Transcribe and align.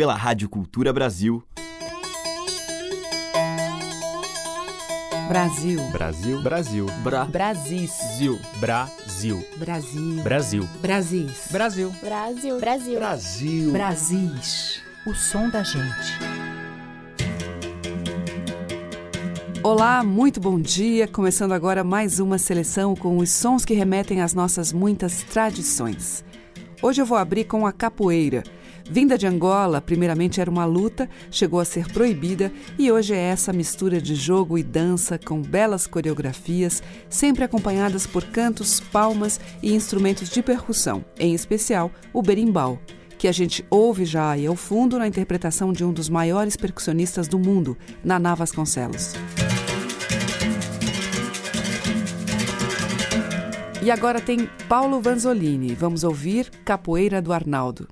pela 0.00 0.14
Rádio 0.14 0.48
Cultura 0.48 0.94
Brasil. 0.94 1.44
Brasil. 5.28 5.78
Brasil. 5.92 6.40
Brasil. 6.40 6.86
Bra. 7.04 7.26
Brasis. 7.26 7.92
Zil. 8.16 8.38
Brasil. 8.58 9.46
Brasil. 9.58 10.22
Brasil. 10.22 10.68
Brasis. 10.80 11.48
Brasil. 11.52 11.92
Brasil. 12.00 12.58
Brasil. 12.58 12.98
Brasil. 12.98 13.72
Brasis. 13.72 14.82
O 15.06 15.12
som 15.12 15.50
da 15.50 15.62
gente. 15.62 16.18
Olá, 19.62 20.02
muito 20.02 20.40
bom 20.40 20.58
dia. 20.58 21.06
Começando 21.08 21.52
agora 21.52 21.84
mais 21.84 22.18
uma 22.18 22.38
seleção 22.38 22.96
com 22.96 23.18
os 23.18 23.28
sons 23.28 23.66
que 23.66 23.74
remetem 23.74 24.22
às 24.22 24.32
nossas 24.32 24.72
muitas 24.72 25.22
tradições. 25.24 26.24
Hoje 26.80 27.02
eu 27.02 27.04
vou 27.04 27.18
abrir 27.18 27.44
com 27.44 27.66
a 27.66 27.72
capoeira. 27.72 28.42
Vinda 28.90 29.16
de 29.16 29.24
Angola, 29.24 29.80
primeiramente 29.80 30.40
era 30.40 30.50
uma 30.50 30.64
luta, 30.64 31.08
chegou 31.30 31.60
a 31.60 31.64
ser 31.64 31.86
proibida 31.92 32.52
e 32.76 32.90
hoje 32.90 33.14
é 33.14 33.18
essa 33.18 33.52
mistura 33.52 34.00
de 34.00 34.16
jogo 34.16 34.58
e 34.58 34.64
dança 34.64 35.16
com 35.16 35.40
belas 35.40 35.86
coreografias, 35.86 36.82
sempre 37.08 37.44
acompanhadas 37.44 38.04
por 38.04 38.24
cantos, 38.24 38.80
palmas 38.80 39.38
e 39.62 39.72
instrumentos 39.72 40.28
de 40.28 40.42
percussão, 40.42 41.04
em 41.20 41.32
especial 41.34 41.92
o 42.12 42.20
berimbau, 42.20 42.80
que 43.16 43.28
a 43.28 43.32
gente 43.32 43.64
ouve 43.70 44.04
já 44.04 44.30
aí 44.30 44.44
ao 44.44 44.56
fundo 44.56 44.98
na 44.98 45.06
interpretação 45.06 45.72
de 45.72 45.84
um 45.84 45.92
dos 45.92 46.08
maiores 46.08 46.56
percussionistas 46.56 47.28
do 47.28 47.38
mundo, 47.38 47.78
Naná 48.02 48.34
Vasconcelos. 48.34 49.12
E 53.82 53.90
agora 53.90 54.20
tem 54.20 54.48
Paulo 54.68 55.00
Vanzolini. 55.00 55.74
Vamos 55.74 56.04
ouvir 56.04 56.50
Capoeira 56.64 57.22
do 57.22 57.32
Arnaldo. 57.32 57.88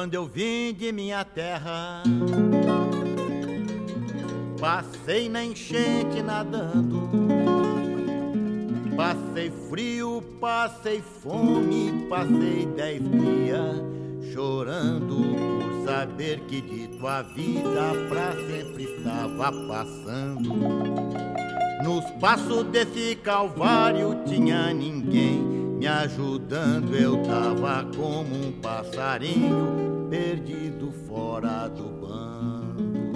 Quando 0.00 0.14
eu 0.14 0.24
vim 0.24 0.72
de 0.72 0.90
minha 0.92 1.22
terra, 1.26 2.02
passei 4.58 5.28
na 5.28 5.44
enchente 5.44 6.22
nadando. 6.22 7.06
Passei 8.96 9.52
frio, 9.68 10.24
passei 10.40 11.02
fome, 11.22 12.06
passei 12.08 12.66
dez 12.74 13.02
dias 13.02 13.76
chorando 14.32 15.16
por 15.16 15.84
saber 15.84 16.40
que 16.48 16.62
de 16.62 16.88
tua 16.96 17.20
vida 17.20 17.92
pra 18.08 18.32
sempre 18.32 18.84
estava 18.84 19.52
passando. 19.52 20.54
Nos 21.84 22.10
passos 22.18 22.64
desse 22.68 23.16
calvário 23.16 24.18
tinha 24.24 24.72
ninguém 24.72 25.59
me 25.80 25.86
ajudando. 25.86 26.94
Eu 26.94 27.22
tava 27.22 27.86
como 27.96 28.48
um 28.48 28.52
passarinho 28.60 30.06
perdido 30.10 30.92
fora 31.08 31.68
do 31.68 31.84
bando. 31.84 33.10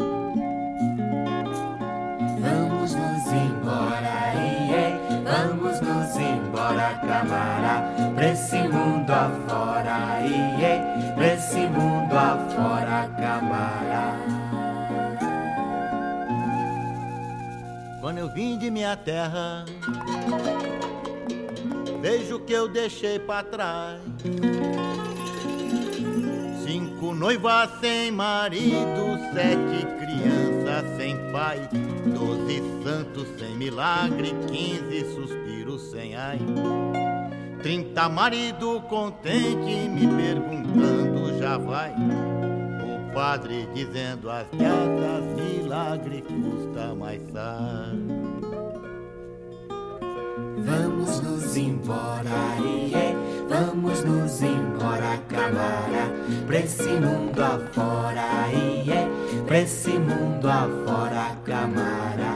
Vamos 2.40 2.94
nos 2.94 3.26
embora, 3.26 4.32
iê, 4.34 4.96
vamos 5.22 5.78
nos 5.80 6.16
embora, 6.16 6.94
camará, 7.06 7.82
pra 8.14 8.28
esse 8.28 8.56
mundo 8.68 9.10
afora, 9.10 10.20
iê, 10.22 11.12
pra 11.14 11.34
esse 11.34 11.66
mundo 11.66 12.14
afora, 12.16 13.08
camará. 13.18 14.16
Quando 18.00 18.18
eu 18.18 18.33
vim 18.33 18.58
de 18.58 18.70
minha 18.70 18.96
terra, 18.96 19.64
vejo 22.04 22.38
que 22.40 22.52
eu 22.52 22.68
deixei 22.68 23.18
pra 23.18 23.42
trás. 23.42 23.98
Cinco 26.62 27.14
noivas 27.14 27.70
sem 27.80 28.10
marido, 28.10 29.18
sete 29.32 29.86
crianças 29.98 30.98
sem 30.98 31.16
pai, 31.32 31.66
doze 32.14 32.62
santos 32.84 33.26
sem 33.38 33.56
milagre, 33.56 34.34
quinze 34.46 35.14
suspiros 35.14 35.80
sem 35.90 36.14
ai. 36.14 36.38
Trinta 37.62 38.06
marido 38.10 38.82
contente 38.82 39.88
me 39.88 40.06
perguntando 40.06 41.38
já 41.38 41.56
vai. 41.56 41.94
O 41.94 43.14
padre 43.14 43.66
dizendo 43.72 44.28
as 44.28 44.46
gatas, 44.48 45.24
milagre 45.42 46.22
custa 46.22 46.94
mais 46.94 47.22
caro. 47.32 48.14
Vamos 50.64 51.20
nos 51.20 51.57
embora, 51.57 52.57
iê, 52.61 53.14
vamos 53.48 54.02
nos 54.02 54.42
embora, 54.42 55.19
camara, 55.29 56.11
pra 56.47 56.58
esse 56.61 56.89
mundo 56.89 57.41
afora, 57.41 58.48
iê, 58.52 59.42
pra 59.47 59.61
esse 59.61 59.91
mundo 59.91 60.48
afora, 60.48 61.36
camara. 61.45 62.35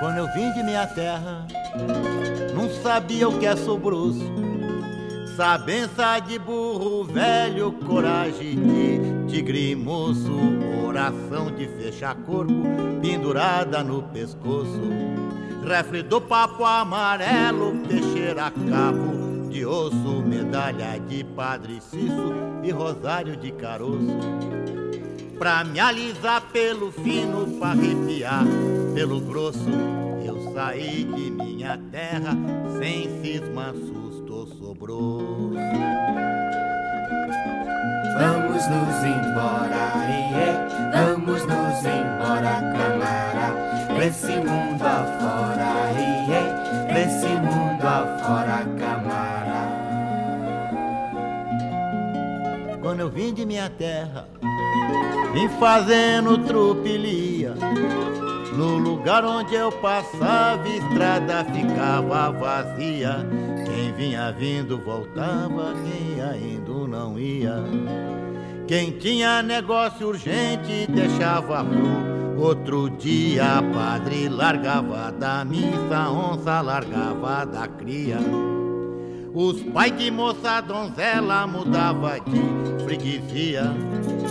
Quando 0.00 0.18
eu 0.18 0.26
vim 0.34 0.52
de 0.52 0.62
minha 0.64 0.86
terra, 0.88 1.46
não 2.54 2.68
sabia 2.82 3.28
o 3.28 3.38
que 3.38 3.46
é 3.46 3.54
sobroço. 3.54 4.34
Sabença 5.36 6.18
de 6.20 6.38
burro 6.38 7.04
velho, 7.04 7.70
coragem 7.86 8.56
de 8.56 9.26
tigre 9.28 9.76
moço, 9.76 10.32
oração 10.86 11.50
de 11.54 11.68
fechar 11.68 12.14
corpo, 12.14 12.52
pendurada 13.00 13.84
no 13.84 14.02
pescoço. 14.02 14.80
Refre 15.66 16.00
do 16.00 16.20
papo 16.20 16.64
amarelo, 16.64 17.74
peixeira 17.88 18.52
cabo 18.70 19.48
de 19.50 19.66
osso, 19.66 20.22
medalha 20.24 20.96
de 21.08 21.24
padre 21.24 21.80
Cício 21.80 22.60
e 22.62 22.70
rosário 22.70 23.36
de 23.36 23.50
caroço. 23.50 24.16
Pra 25.36 25.64
me 25.64 25.80
alisar 25.80 26.40
pelo 26.52 26.92
fino, 26.92 27.58
pra 27.58 27.70
arrepiar 27.70 28.44
pelo 28.94 29.20
grosso, 29.20 29.68
eu 30.24 30.52
saí 30.54 31.02
de 31.02 31.32
minha 31.32 31.76
terra 31.90 32.36
sem 32.78 33.20
cisma, 33.20 33.74
susto 33.74 34.46
sobrou. 34.60 35.52
Vamos 38.20 38.62
nos 38.68 39.04
embora, 39.04 39.92
iê, 40.08 40.96
vamos 40.96 41.42
nos 41.42 41.80
embora, 41.80 42.62
camara, 42.72 43.86
pra 43.96 44.06
esse 44.06 44.36
mundo 44.36 44.65
vim 53.16 53.32
de 53.32 53.46
minha 53.46 53.70
terra, 53.70 54.28
vim 55.32 55.48
fazendo 55.58 56.36
trupilia. 56.36 57.54
No 58.54 58.76
lugar 58.76 59.24
onde 59.24 59.54
eu 59.54 59.72
passava, 59.72 60.68
estrada 60.68 61.42
ficava 61.44 62.30
vazia. 62.30 63.26
Quem 63.64 63.92
vinha 63.94 64.30
vindo 64.32 64.78
voltava, 64.78 65.74
quem 65.82 66.22
ainda 66.22 66.72
não 66.86 67.18
ia. 67.18 67.56
Quem 68.66 68.90
tinha 68.90 69.42
negócio 69.42 70.08
urgente 70.08 70.86
deixava 70.86 71.64
pro 71.64 72.42
outro 72.42 72.90
dia. 72.90 73.62
Padre 73.72 74.28
largava 74.28 75.10
da 75.12 75.42
missa, 75.42 76.10
onça 76.10 76.60
largava 76.60 77.46
da 77.46 77.66
cria. 77.66 78.18
Os 79.38 79.62
pais 79.64 79.94
de 79.98 80.10
moça 80.10 80.62
donzela 80.62 81.46
mudava 81.46 82.18
de 82.18 82.82
freguesia, 82.84 83.64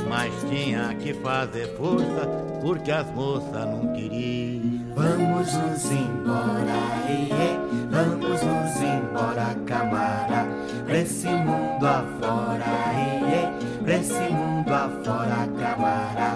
mas 0.10 0.34
tinha 0.50 0.96
que 0.96 1.14
fazer 1.14 1.68
força 1.78 2.28
porque 2.60 2.90
as 2.90 3.06
moças 3.12 3.68
não 3.68 3.94
queriam. 3.94 4.84
Vamos 4.96 5.54
nos 5.54 5.92
embora, 5.92 7.06
iê, 7.08 7.56
vamos 7.92 8.42
nos 8.42 8.82
embora, 8.82 9.56
camara, 9.68 10.48
pra 10.88 10.98
esse 10.98 11.28
mundo 11.28 11.86
afora, 11.86 12.66
iê, 12.96 13.84
pra 13.84 13.98
esse 13.98 14.34
mundo 14.34 14.74
afora, 14.74 15.48
camara. 15.60 16.34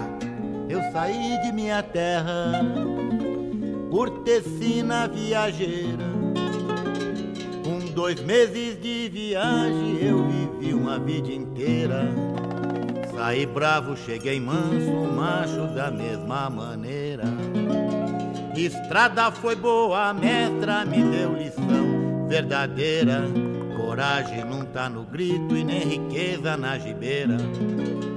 Eu 0.68 0.80
saí 0.92 1.42
de 1.42 1.50
minha 1.50 1.82
terra 1.82 2.52
por 3.90 4.10
tecina 4.22 5.08
viajeira. 5.08 6.19
Dois 7.94 8.20
meses 8.20 8.80
de 8.80 9.08
viagem 9.08 9.98
eu 10.00 10.26
vivi 10.26 10.72
uma 10.74 10.98
vida 10.98 11.32
inteira. 11.32 12.08
Saí 13.14 13.44
bravo, 13.46 13.96
cheguei 13.96 14.40
manso, 14.40 15.12
macho 15.14 15.66
da 15.74 15.90
mesma 15.90 16.48
maneira. 16.48 17.24
Estrada 18.56 19.30
foi 19.30 19.56
boa, 19.56 20.12
mestra 20.14 20.84
me 20.84 21.02
deu 21.02 21.34
lição 21.34 22.26
verdadeira. 22.28 23.24
Coragem 23.76 24.44
não 24.44 24.64
tá 24.64 24.88
no 24.88 25.04
grito 25.04 25.56
e 25.56 25.64
nem 25.64 25.80
riqueza 25.80 26.56
na 26.56 26.78
gibeira. 26.78 27.36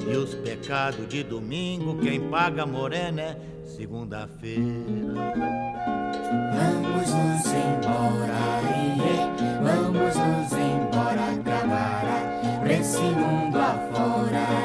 E 0.07 0.15
os 0.15 0.33
pecados 0.35 1.07
de 1.07 1.23
domingo, 1.23 1.97
quem 1.97 2.29
paga 2.29 2.65
morena 2.65 3.21
é 3.21 3.37
segunda-feira. 3.65 4.63
Vamos 6.53 7.09
nos 7.09 7.45
embora, 7.47 8.32
esse 12.83 12.99
mundo 12.99 13.57
afora, 13.57 14.62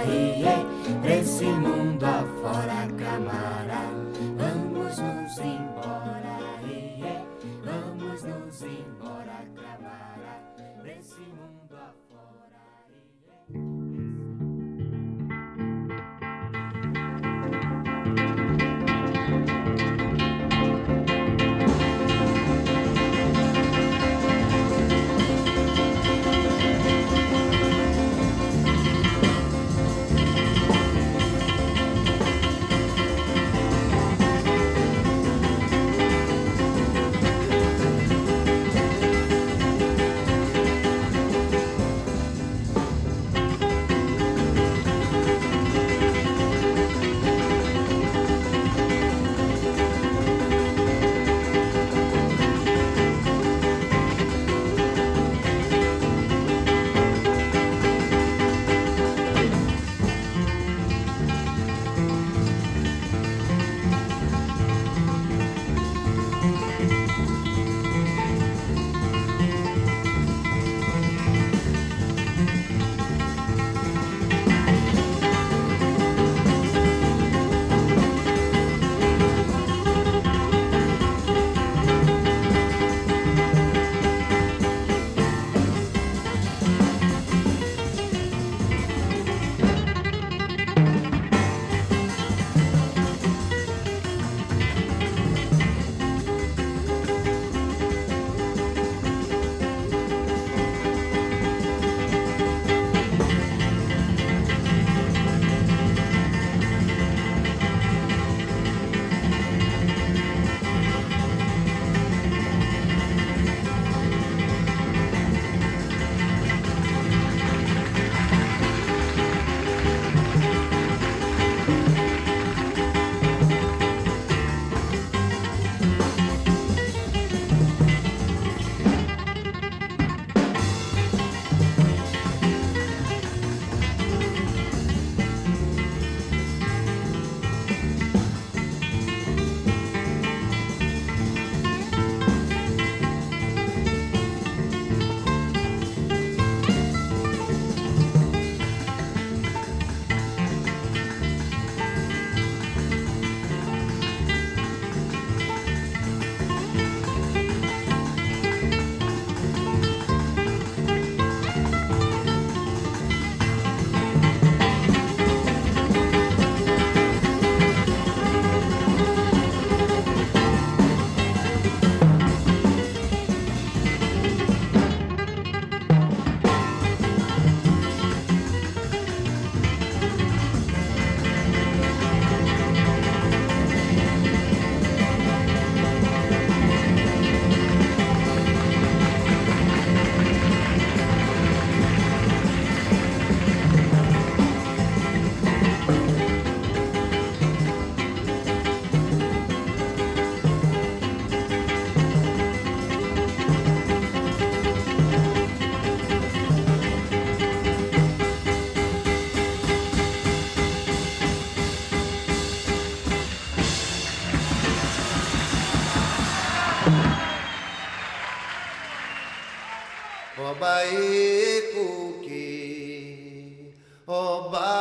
oba, 224.09 224.73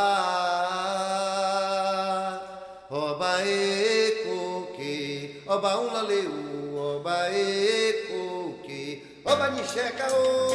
oba 2.89 3.43
e 3.46 4.24
cuque, 4.24 5.43
oba 5.46 5.77
um 5.79 5.91
laleu, 5.93 6.31
oba 6.96 7.29
e 7.29 8.07
cuque, 8.07 9.22
oba 9.25 9.50
nicheca 9.50 10.07
o 10.13 10.46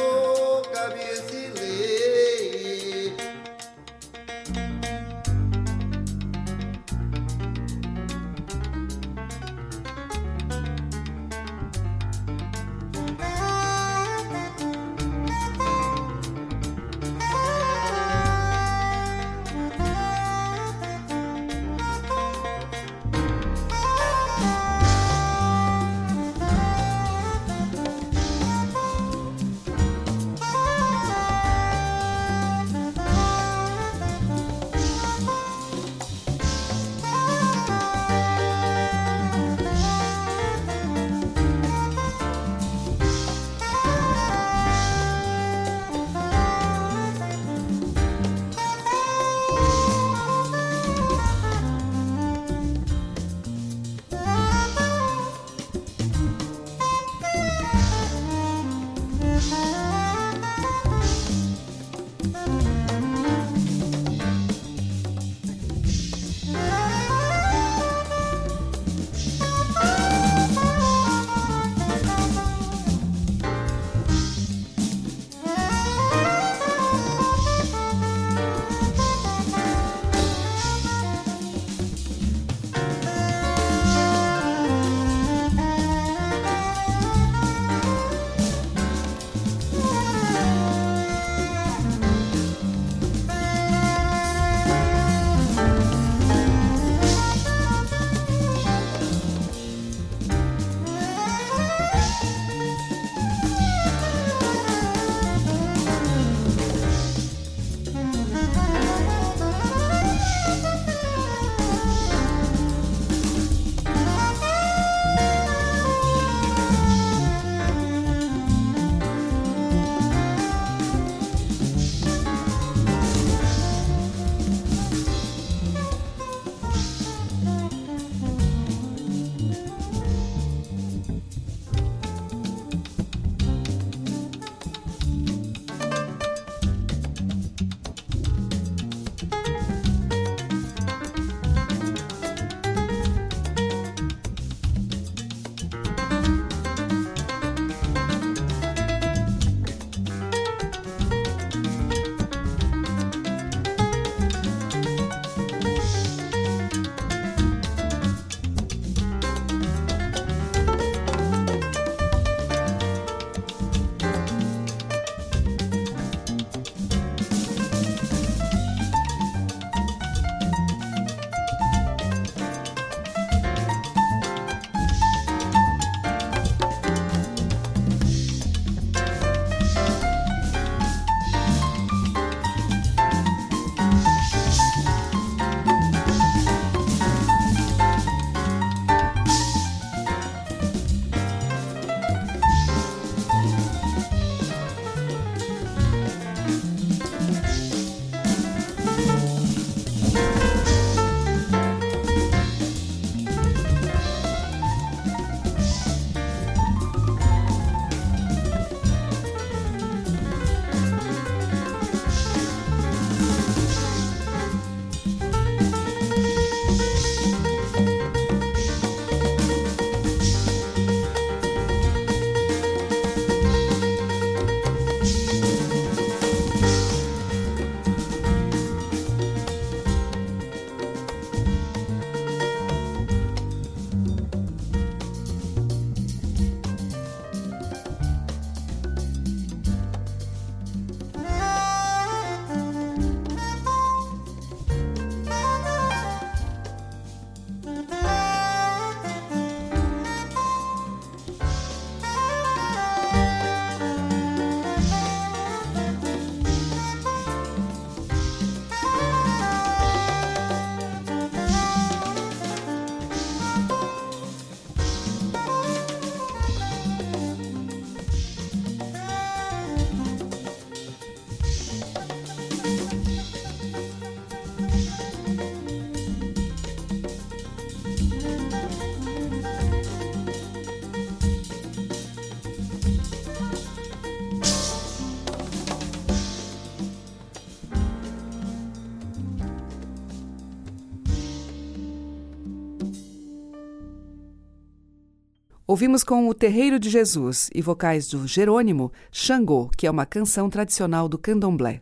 Ouvimos 295.73 296.03
com 296.03 296.29
o 296.29 296.35
Terreiro 296.35 296.77
de 296.77 296.87
Jesus 296.87 297.49
e 297.51 297.59
vocais 297.59 298.07
do 298.07 298.27
Jerônimo, 298.27 298.91
Xangô, 299.11 299.71
que 299.75 299.87
é 299.87 299.89
uma 299.89 300.05
canção 300.05 300.47
tradicional 300.47 301.09
do 301.09 301.17
candomblé. 301.17 301.81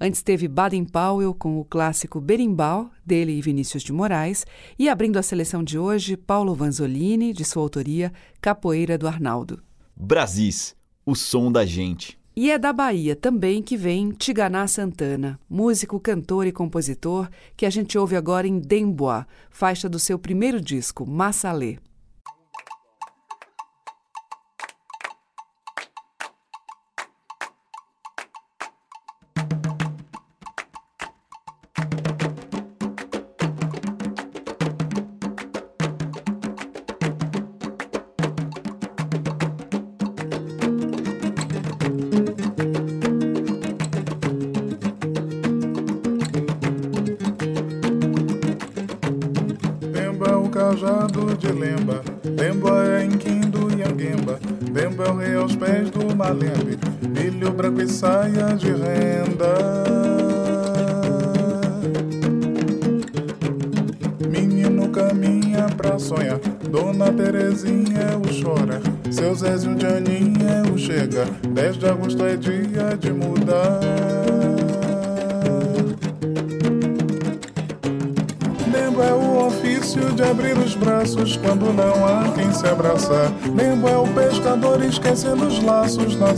Antes 0.00 0.22
teve 0.22 0.48
Baden 0.48 0.84
Powell 0.84 1.32
com 1.32 1.60
o 1.60 1.64
clássico 1.64 2.20
Berimbau, 2.20 2.90
dele 3.06 3.38
e 3.38 3.40
Vinícius 3.40 3.84
de 3.84 3.92
Moraes, 3.92 4.44
e 4.76 4.88
abrindo 4.88 5.20
a 5.20 5.22
seleção 5.22 5.62
de 5.62 5.78
hoje, 5.78 6.16
Paulo 6.16 6.52
Vanzolini, 6.52 7.32
de 7.32 7.44
sua 7.44 7.62
autoria, 7.62 8.12
Capoeira 8.40 8.98
do 8.98 9.06
Arnaldo. 9.06 9.62
Brasis, 9.94 10.74
o 11.06 11.14
som 11.14 11.52
da 11.52 11.64
gente. 11.64 12.18
E 12.34 12.50
é 12.50 12.58
da 12.58 12.72
Bahia 12.72 13.14
também 13.14 13.62
que 13.62 13.76
vem 13.76 14.10
Tiganá 14.10 14.66
Santana, 14.66 15.38
músico, 15.48 16.00
cantor 16.00 16.44
e 16.48 16.50
compositor, 16.50 17.28
que 17.56 17.64
a 17.64 17.70
gente 17.70 17.96
ouve 17.96 18.16
agora 18.16 18.48
em 18.48 18.58
Demboa, 18.58 19.28
faixa 19.48 19.88
do 19.88 20.00
seu 20.00 20.18
primeiro 20.18 20.60
disco, 20.60 21.06
Massalê. 21.06 21.78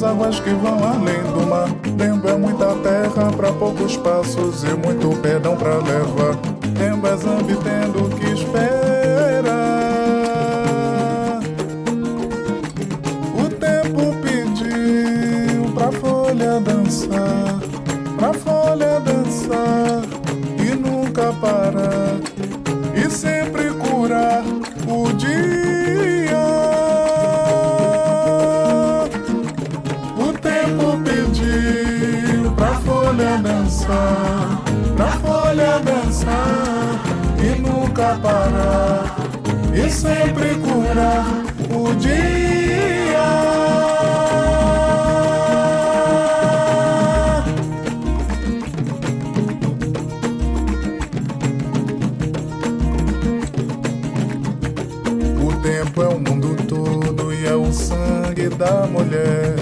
Nas 0.01 0.03
águas 0.03 0.41
que 0.41 0.51
vão 0.51 0.90
nunca 38.01 38.19
parar 38.23 39.17
e 39.75 39.91
sempre 39.91 40.55
curar 40.55 41.27
o 41.71 41.95
dia. 41.97 43.21
O 55.39 55.63
tempo 55.63 56.03
é 56.03 56.09
o 56.09 56.19
mundo 56.19 56.57
todo 56.67 57.35
e 57.35 57.47
é 57.47 57.55
o 57.55 57.71
sangue 57.71 58.49
da 58.49 58.87
mulher. 58.87 59.57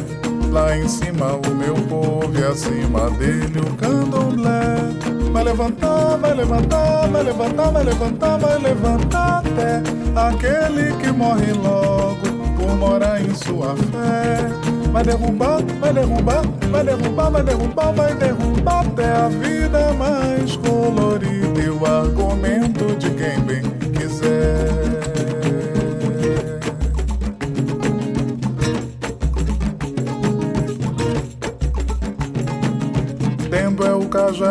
Lá 0.52 0.76
em 0.76 0.88
cima 0.88 1.32
o 1.34 1.54
meu 1.54 1.74
povo 1.74 2.32
e 2.38 2.44
acima 2.44 3.10
dele 3.10 3.60
o 3.60 3.76
candomblé. 3.76 5.07
Vai 5.38 5.44
levantar, 5.44 6.16
vai 6.16 6.34
levantar, 6.34 7.08
vai 7.10 7.22
levantar, 7.22 7.70
vai 7.70 7.84
levantar, 7.84 8.38
vai 8.38 8.58
levantar 8.58 9.38
até 9.38 9.82
aquele 10.16 10.92
que 10.96 11.12
morre 11.12 11.52
logo 11.52 12.26
por 12.56 12.74
morar 12.74 13.22
em 13.22 13.32
sua 13.36 13.76
fé. 13.76 14.48
Vai 14.90 15.04
derrubar, 15.04 15.62
vai 15.80 15.92
derrubar, 15.92 16.42
vai 16.72 16.82
derrubar, 16.82 17.30
vai 17.30 17.42
derrubar, 17.44 17.92
vai 17.92 18.14
derrubar 18.16 18.80
até 18.80 19.12
a 19.12 19.28
vida 19.28 19.92
mais 19.92 20.56
colorida 20.56 21.60
e 21.60 21.70
o 21.70 21.86
argumento 21.86 22.96
de 22.96 23.08
quem 23.10 23.38
bem 23.38 23.62
quiser. 23.92 24.97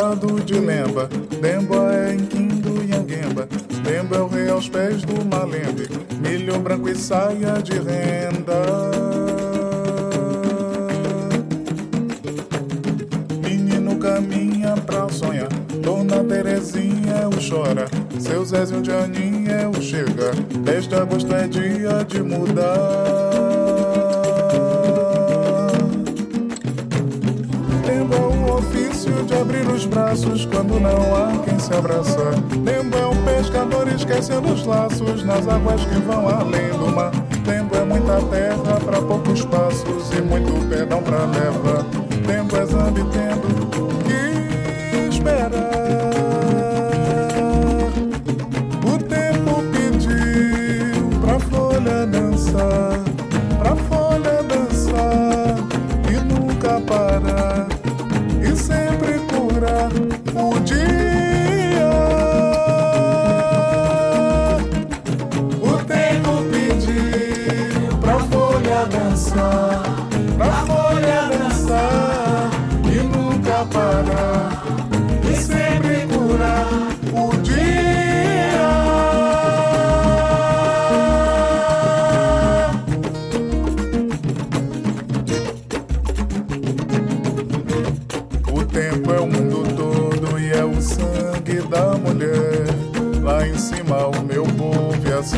O 0.08 0.16
cajado 0.16 0.40
de 0.42 0.60
lemba, 0.60 1.10
Dembo 1.42 1.76
é 1.90 2.14
inquindo 2.14 2.84
e 2.84 2.94
anguemba, 2.94 3.48
Dembo 3.84 4.16
é 4.16 4.22
o 4.22 4.28
rei 4.28 4.50
aos 4.50 4.70
pés 4.70 5.02
do 5.02 5.26
malembe, 5.26 5.88
milho 6.22 6.60
branco 6.60 6.88
e 6.88 6.96
saia 6.96 7.62
de 7.62 7.74
renda. 7.74 8.56
Menino 13.44 13.98
caminha 13.98 14.76
pra 14.86 15.10
sonhar, 15.10 15.50
Dona 15.82 16.24
Terezinha 16.24 17.14
é 17.24 17.28
o 17.28 17.32
chora, 17.32 17.88
seu 18.20 18.46
Zézio 18.46 18.82
de 18.82 18.92
Aninha 18.92 19.52
é 19.52 19.68
o 19.68 19.82
chega, 19.82 20.32
10 20.64 20.88
de 20.88 20.96
agosto 20.96 21.36
é 21.36 21.48
dia 21.48 22.06
de 22.08 22.22
mudar. 22.22 23.17
Os 30.28 30.38
braços 30.38 30.46
quando 30.46 30.80
não 30.80 31.16
há 31.16 31.44
quem 31.44 31.60
se 31.60 31.74
abraçar. 31.74 32.34
Tempo 32.66 32.98
é 32.98 33.06
um 33.06 33.24
pescador 33.24 33.88
esquecendo 33.88 34.54
os 34.54 34.66
laços 34.66 35.24
nas 35.24 35.48
águas 35.48 35.84
que 35.86 35.96
vão 36.02 36.28
além 36.28 36.70
do 36.72 36.88
mar. 36.94 37.12
Tempo 37.46 37.76
é 37.76 37.84
muita 37.84 38.22
terra 38.28 38.80
para 38.84 39.02
poucos 39.02 39.46
passos 39.46 40.12
e 40.12 40.22
muito 40.22 40.68
perdão 40.70 41.02
para 41.02 41.26
levar. 41.26 41.84
Tempo 42.26 42.56
é 42.56 42.66
zambi 42.66 43.04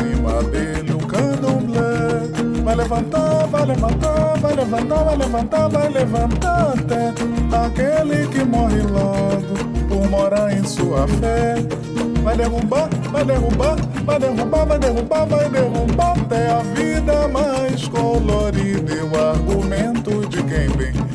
cima 0.00 0.42
dele 0.44 0.94
um 0.94 0.98
candomblé. 0.98 1.80
Vai 2.64 2.76
levantar, 2.76 3.46
vai 3.46 3.66
levantar, 3.66 4.38
vai 4.38 4.54
levantar, 4.54 5.04
vai 5.04 5.16
levantar, 5.16 5.68
vai 5.68 5.88
levantar 5.88 6.74
até 6.78 7.12
aquele 7.64 8.28
que 8.28 8.44
morre 8.44 8.82
logo 8.82 9.54
por 9.88 10.10
morar 10.10 10.52
em 10.52 10.64
sua 10.64 11.06
fé. 11.06 11.56
Vai 12.22 12.36
derrubar, 12.36 12.88
vai 13.10 13.24
derrubar, 13.24 13.76
vai 14.04 14.18
derrubar, 14.18 14.66
vai 14.66 14.78
derrubar, 14.78 15.26
vai 15.26 15.48
derrubar 15.48 16.12
até 16.18 16.50
a 16.50 16.62
vida 16.74 17.28
mais 17.28 17.88
colorida 17.88 18.92
e 18.92 19.02
o 19.02 19.30
argumento 19.30 20.28
de 20.28 20.42
quem 20.42 20.68
vem 20.68 21.09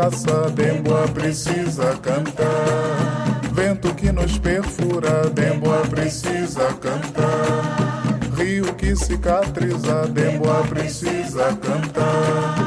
caça, 0.00 0.50
Demboa 0.54 1.06
precisa 1.08 1.94
cantar. 1.98 3.40
Vento 3.52 3.94
que 3.94 4.10
nos 4.10 4.38
perfura, 4.38 5.28
Demboa 5.28 5.82
precisa 5.82 6.72
cantar. 6.80 8.18
Rio 8.34 8.72
que 8.74 8.96
cicatriza, 8.96 10.06
Demboa 10.08 10.64
precisa 10.64 11.54
cantar. 11.56 12.59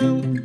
down. 0.00 0.35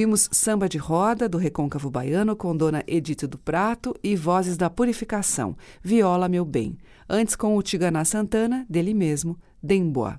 Ouvimos 0.00 0.30
Samba 0.32 0.66
de 0.66 0.78
Roda, 0.78 1.28
do 1.28 1.36
Recôncavo 1.36 1.90
Baiano, 1.90 2.34
com 2.34 2.56
Dona 2.56 2.82
Edith 2.86 3.26
do 3.26 3.36
Prato 3.36 3.94
e 4.02 4.16
Vozes 4.16 4.56
da 4.56 4.70
Purificação, 4.70 5.54
Viola 5.82 6.26
Meu 6.26 6.42
Bem. 6.42 6.78
Antes 7.06 7.36
com 7.36 7.54
o 7.54 7.62
Tiganá 7.62 8.02
Santana, 8.02 8.64
dele 8.66 8.94
mesmo, 8.94 9.38
Demboa. 9.62 10.18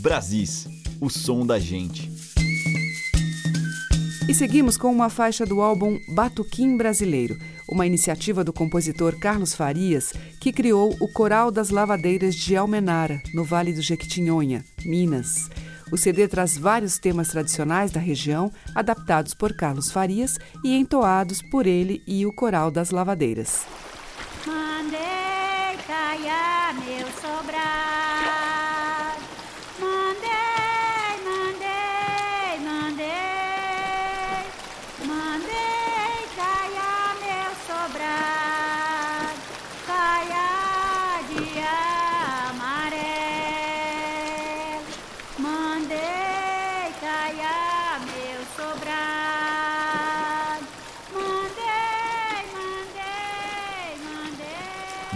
Brasis, 0.00 0.66
o 1.00 1.08
som 1.08 1.46
da 1.46 1.60
gente. 1.60 2.10
E 4.28 4.34
seguimos 4.34 4.76
com 4.76 4.90
uma 4.90 5.08
faixa 5.08 5.46
do 5.46 5.60
álbum 5.60 5.96
Batuquim 6.12 6.76
Brasileiro, 6.76 7.38
uma 7.68 7.86
iniciativa 7.86 8.42
do 8.42 8.52
compositor 8.52 9.16
Carlos 9.20 9.54
Farias, 9.54 10.12
que 10.40 10.52
criou 10.52 10.92
o 10.98 11.06
Coral 11.06 11.52
das 11.52 11.70
Lavadeiras 11.70 12.34
de 12.34 12.56
Almenara, 12.56 13.22
no 13.32 13.44
Vale 13.44 13.72
do 13.72 13.80
Jequitinhonha, 13.80 14.64
Minas. 14.84 15.48
O 15.90 15.96
CD 15.96 16.28
traz 16.28 16.56
vários 16.56 16.98
temas 16.98 17.28
tradicionais 17.28 17.90
da 17.90 18.00
região, 18.00 18.52
adaptados 18.74 19.34
por 19.34 19.54
Carlos 19.54 19.90
Farias 19.90 20.38
e 20.64 20.76
entoados 20.76 21.40
por 21.50 21.66
ele 21.66 22.02
e 22.06 22.26
o 22.26 22.32
Coral 22.32 22.70
das 22.70 22.90
Lavadeiras. 22.90 23.66
Mandei 24.46 24.98
meu. 26.84 28.07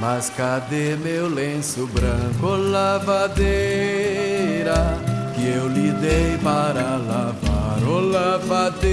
Mas 0.02 0.28
cadê 0.30 0.96
meu 0.96 1.28
lenço 1.28 1.86
branco, 1.86 2.56
lavadeira, 2.56 3.38
que 5.32 5.46
eu 5.46 5.68
lhe 5.68 5.92
dei 5.92 6.36
para 6.42 6.96
lavar, 6.96 7.80
ô 7.88 8.00
lavadeira? 8.00 8.90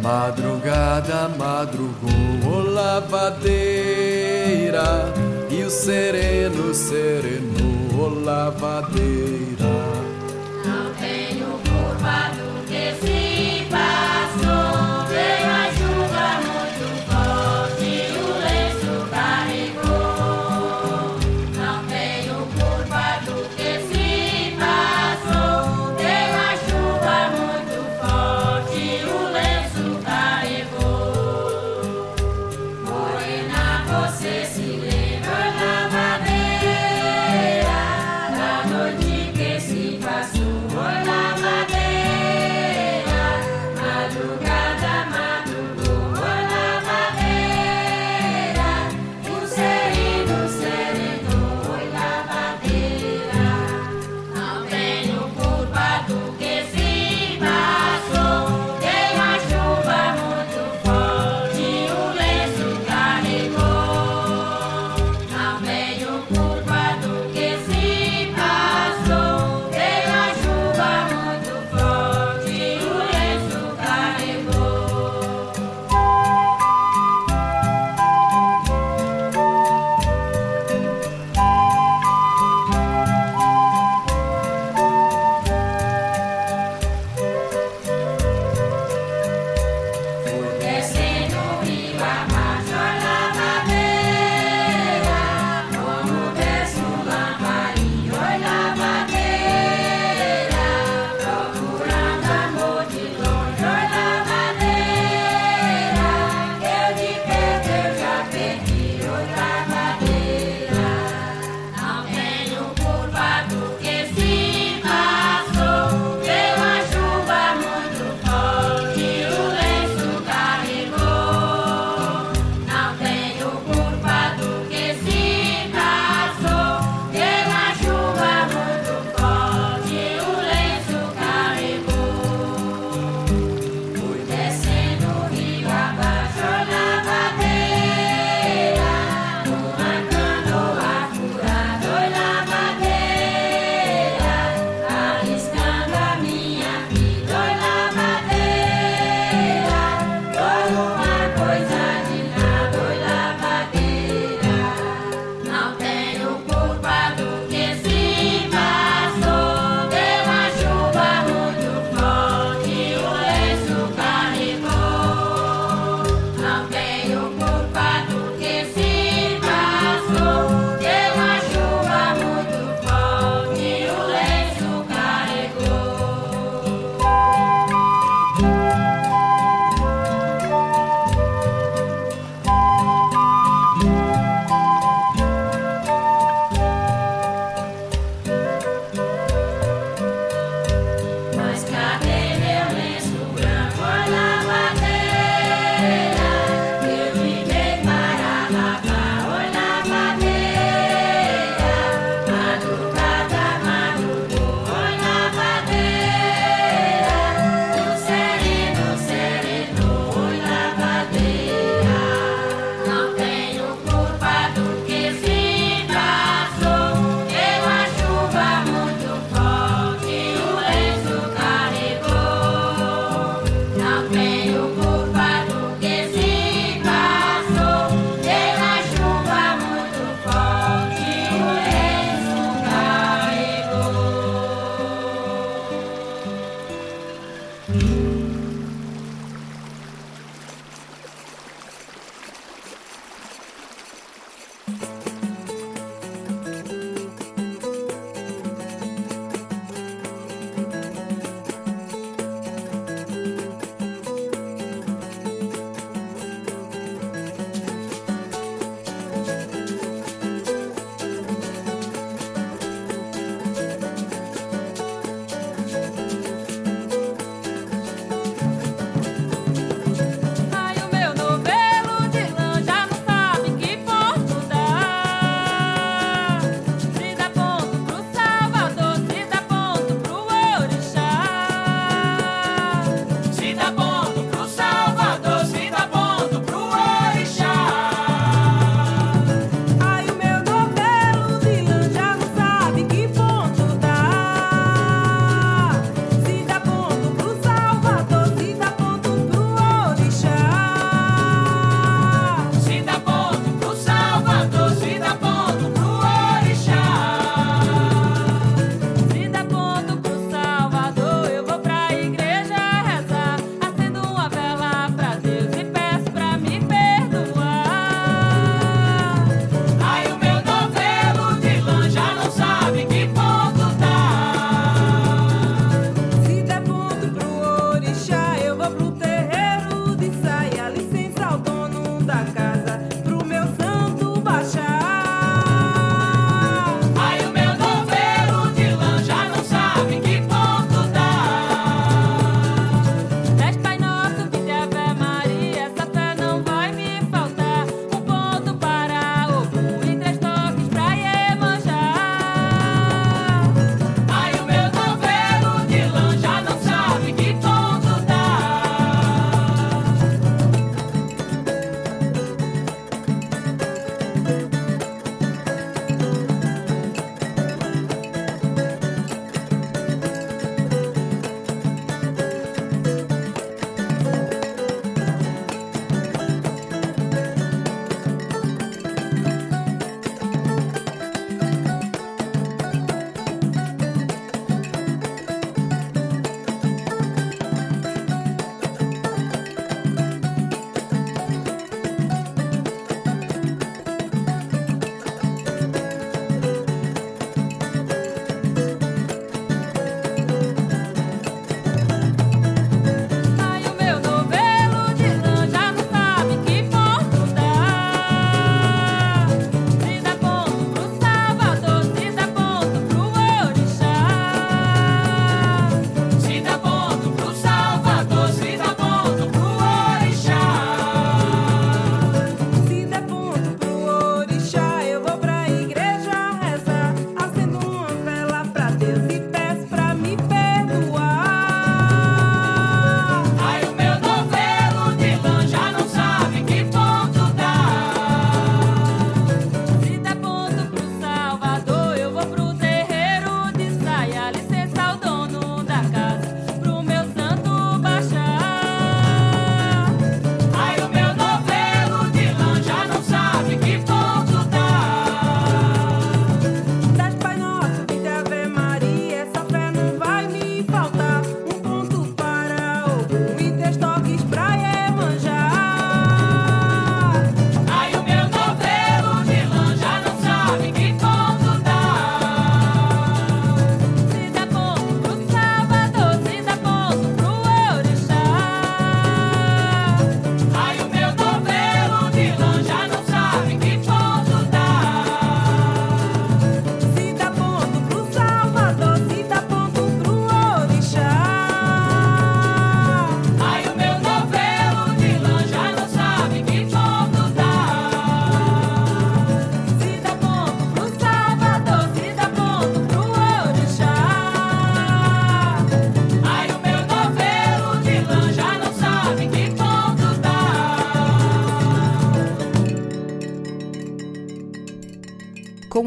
Madrugada 0.00 1.28
madrugou, 1.36 2.12
ô 2.48 2.60
lavadeira, 2.70 3.52
e 5.50 5.64
o 5.64 5.70
sereno 5.70 6.72
serenou, 6.72 7.98
ô 8.00 8.24
lavadeira. 8.24 9.57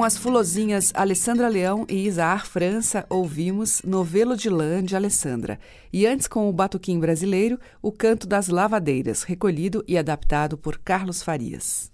Com 0.01 0.05
as 0.05 0.17
fulozinhas 0.17 0.91
Alessandra 0.95 1.47
Leão 1.47 1.85
e 1.87 2.07
Isaar 2.07 2.47
França, 2.47 3.05
ouvimos 3.07 3.83
Novelo 3.85 4.35
de 4.35 4.49
Lã 4.49 4.83
de 4.83 4.95
Alessandra. 4.95 5.59
E 5.93 6.07
antes, 6.07 6.25
com 6.25 6.49
o 6.49 6.51
Batuquim 6.51 6.99
Brasileiro, 6.99 7.59
o 7.83 7.91
Canto 7.91 8.25
das 8.25 8.47
Lavadeiras, 8.47 9.21
recolhido 9.21 9.83
e 9.87 9.99
adaptado 9.99 10.57
por 10.57 10.79
Carlos 10.79 11.21
Farias. 11.21 11.91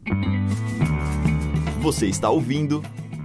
Você 1.81 2.07
está 2.07 2.29
ouvindo 2.29 2.81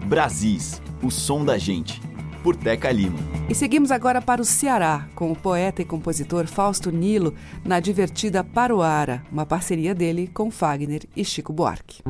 Brasis, 0.07 0.83
o 1.01 1.13
som 1.13 1.45
da 1.45 1.57
gente, 1.57 2.03
por 2.43 2.57
Teca 2.57 2.91
Lima. 2.91 3.21
E 3.49 3.55
seguimos 3.55 3.93
agora 3.93 4.21
para 4.21 4.43
o 4.43 4.45
Ceará, 4.45 5.09
com 5.15 5.31
o 5.31 5.37
poeta 5.37 5.81
e 5.81 5.85
compositor 5.85 6.49
Fausto 6.49 6.91
Nilo 6.91 7.37
na 7.65 7.79
divertida 7.79 8.43
Paroara, 8.43 9.23
uma 9.31 9.47
parceria 9.47 9.95
dele 9.95 10.29
com 10.35 10.51
Fagner 10.51 11.05
e 11.15 11.25
Chico 11.25 11.53
Buarque. 11.53 12.03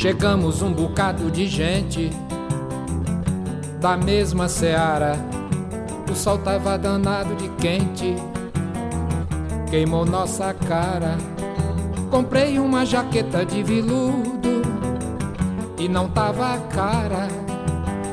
Chegamos 0.00 0.62
um 0.62 0.72
bocado 0.72 1.30
de 1.30 1.46
gente 1.46 2.08
da 3.78 3.98
mesma 3.98 4.48
seara. 4.48 5.12
O 6.10 6.14
sol 6.14 6.38
tava 6.38 6.78
danado 6.78 7.34
de 7.34 7.50
quente, 7.60 8.16
queimou 9.68 10.06
nossa 10.06 10.54
cara. 10.54 11.18
Comprei 12.10 12.58
uma 12.58 12.86
jaqueta 12.86 13.44
de 13.44 13.62
veludo 13.62 14.62
e 15.76 15.86
não 15.86 16.08
tava 16.08 16.58
cara. 16.70 17.28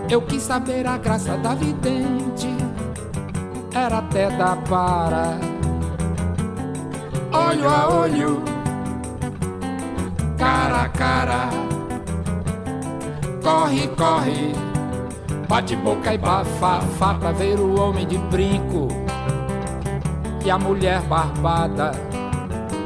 Eu 0.09 0.21
quis 0.21 0.43
saber 0.43 0.85
a 0.85 0.97
graça 0.97 1.38
da 1.38 1.55
vidente, 1.55 2.49
era 3.73 3.99
até 3.99 4.29
da 4.31 4.57
para. 4.57 5.39
Olho 7.31 7.69
a 7.69 7.89
olho, 8.01 8.43
cara 10.38 10.81
a 10.81 10.89
cara. 10.89 11.66
Corre, 13.47 13.87
corre, 13.95 14.51
bate 15.47 15.73
boca 15.77 16.13
e 16.13 16.17
bafafá 16.17 17.13
pra 17.13 17.31
ver 17.31 17.57
o 17.57 17.79
homem 17.79 18.05
de 18.05 18.17
brinco 18.17 18.89
e 20.43 20.51
a 20.51 20.59
mulher 20.59 20.99
barbada. 21.03 21.91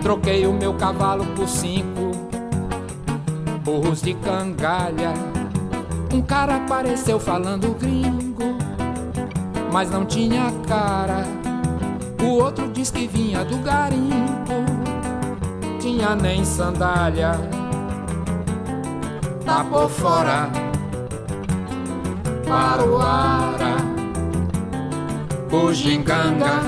Troquei 0.03 0.45
o 0.45 0.53
meu 0.53 0.75
cavalo 0.75 1.25
por 1.35 1.47
cinco 1.47 2.11
burros 3.63 4.03
de 4.03 4.13
cangalha. 4.13 5.15
Um 6.13 6.21
cara 6.21 6.57
apareceu 6.57 7.19
falando 7.19 7.75
gringo, 7.79 8.55
mas 9.73 9.89
não 9.89 10.05
tinha 10.05 10.51
cara. 10.67 11.23
O 12.21 12.35
outro 12.35 12.69
diz 12.69 12.91
que 12.91 13.07
vinha 13.07 13.43
do 13.43 13.57
garimpo, 13.63 14.53
tinha 15.79 16.15
nem 16.15 16.45
sandália. 16.45 17.60
Tá 19.51 19.65
por 19.65 19.89
fora, 19.89 20.49
Paruara, 22.47 23.75
Bujinganga, 25.49 26.61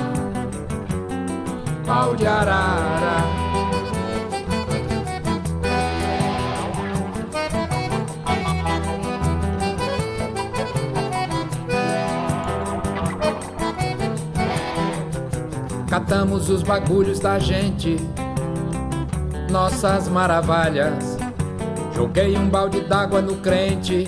pau 1.85 2.13
de 2.13 2.27
arara. 2.27 3.23
Catamos 15.89 16.49
os 16.49 16.61
bagulhos 16.61 17.21
da 17.21 17.39
gente, 17.39 17.95
nossas 19.49 20.09
maravilhas. 20.09 21.12
Joguei 22.03 22.37
um 22.37 22.49
balde 22.49 22.81
d'água 22.81 23.21
no 23.21 23.37
crente, 23.37 24.05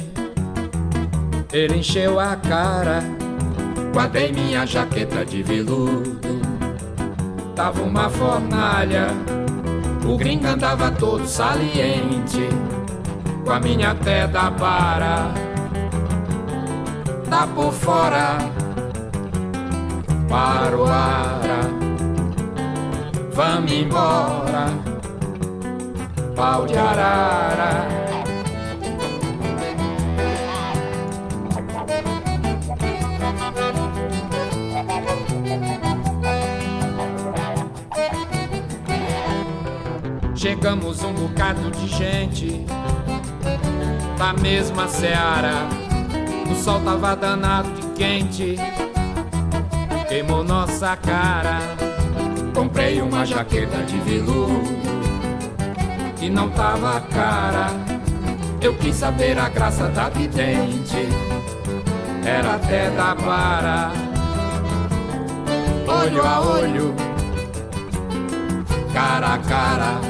ele 1.53 1.77
encheu 1.77 2.19
a 2.19 2.35
cara. 2.35 3.01
Guardei 3.93 4.33
minha 4.33 4.65
jaqueta 4.65 5.23
de 5.23 5.41
veludo, 5.41 6.19
tava 7.55 7.81
uma 7.81 8.09
fornalha. 8.09 9.07
O 10.05 10.17
gringo 10.17 10.45
andava 10.45 10.91
todo 10.91 11.25
saliente, 11.25 12.49
com 13.45 13.51
a 13.53 13.61
minha 13.61 13.91
até 13.91 14.27
da 14.27 14.51
para. 14.51 15.31
Tá 17.29 17.47
por 17.47 17.71
fora, 17.71 18.39
para 20.27 20.77
o 20.77 20.85
ara. 20.85 21.61
Vamos 23.31 23.71
embora, 23.71 24.94
pau 26.35 26.65
de 26.65 26.77
arara. 26.77 27.87
Chegamos 40.35 41.03
um 41.03 41.13
bocado 41.13 41.71
de 41.71 41.87
gente 41.87 42.65
da 44.17 44.33
mesma 44.33 44.87
seara. 44.87 45.67
O 46.51 46.55
sol 46.55 46.81
tava 46.81 47.15
danado 47.15 47.69
de 47.71 47.87
quente, 47.93 48.55
queimou 50.07 50.43
nossa 50.43 50.95
cara. 50.97 51.59
Comprei 52.53 53.01
uma 53.01 53.25
jaqueta 53.25 53.77
de 53.83 53.97
veludo 53.99 54.94
que 56.25 56.29
não 56.31 56.49
tava 56.49 56.99
cara. 57.01 57.67
Eu 58.59 58.73
quis 58.77 58.95
saber 58.95 59.37
a 59.37 59.47
graça 59.47 59.87
da 59.89 60.09
vidente, 60.09 61.07
era 62.25 62.55
até 62.55 62.89
da 62.89 63.15
para. 63.15 63.91
Olho 65.87 66.25
a 66.25 66.41
olho, 66.41 66.95
cara 68.91 69.35
a 69.35 69.37
cara. 69.37 70.01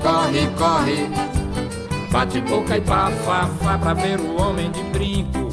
Corre, 0.00 0.46
corre, 0.56 1.10
bate 2.10 2.40
boca 2.40 2.78
e 2.78 2.80
bafafá 2.80 3.78
pra 3.78 3.92
ver 3.92 4.18
o 4.18 4.40
homem 4.40 4.70
de 4.70 4.82
brinco 4.84 5.50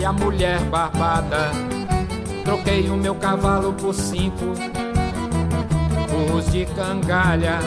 e 0.00 0.04
a 0.04 0.12
mulher 0.12 0.58
barbada. 0.62 1.52
Troquei 2.44 2.90
o 2.90 2.96
meu 2.96 3.14
cavalo 3.14 3.72
por 3.74 3.94
cinco 3.94 4.79
burros 6.20 6.50
de 6.50 6.66
cangalha. 6.66 7.58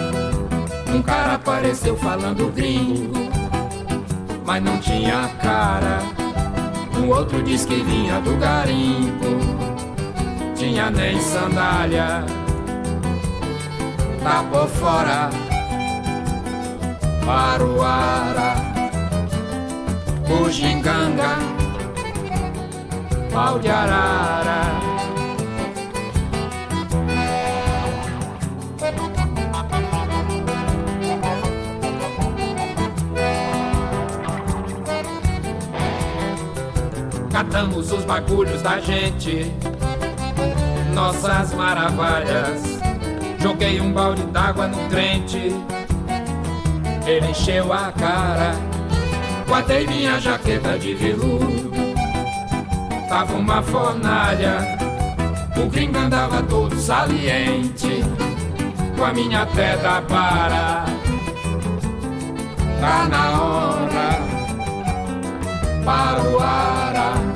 Um 0.93 1.01
cara 1.01 1.33
apareceu 1.33 1.97
falando 1.97 2.53
gringo, 2.53 3.29
mas 4.45 4.63
não 4.63 4.77
tinha 4.77 5.29
cara. 5.41 5.99
Um 6.97 7.09
outro 7.09 7.41
disse 7.41 7.67
que 7.67 7.81
vinha 7.81 8.19
do 8.21 8.37
garimpo, 8.37 9.25
tinha 10.55 10.91
nem 10.91 11.19
sandália. 11.19 12.23
Tá 14.21 14.43
por 14.49 14.67
fora, 14.67 15.29
Paruara, 17.25 18.55
Bujinganga, 20.27 21.37
pau 23.31 23.59
de 23.59 23.69
arara. 23.69 24.52
Catamos 37.43 37.91
os 37.91 38.05
bagulhos 38.05 38.61
da 38.61 38.79
gente, 38.79 39.51
nossas 40.93 41.53
maravilhas. 41.53 42.79
Joguei 43.37 43.81
um 43.81 43.91
balde 43.91 44.23
d'água 44.27 44.65
no 44.67 44.77
crente, 44.87 45.53
ele 47.05 47.27
encheu 47.29 47.73
a 47.73 47.91
cara. 47.91 48.55
Guardei 49.45 49.85
minha 49.85 50.21
jaqueta 50.21 50.79
de 50.79 50.93
veludo, 50.93 51.69
tava 53.09 53.33
uma 53.33 53.61
fornalha. 53.61 54.59
O 55.57 55.69
gringo 55.69 55.97
andava 55.97 56.41
todo 56.43 56.73
saliente, 56.79 58.03
com 58.97 59.03
a 59.03 59.13
minha 59.13 59.45
pedra 59.47 60.01
para. 60.03 60.85
Tá 62.79 63.07
na 63.09 63.41
hora, 63.41 64.21
para 65.83 66.23
o 66.23 66.39
ara, 66.39 67.32